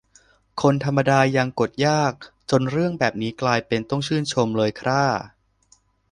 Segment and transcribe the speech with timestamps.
[0.61, 2.13] คนธรรมดายังกดยาก
[2.51, 5.03] จนเรื่องแบบนี้กลายเป็นต้องชื่นชมเลยคร่า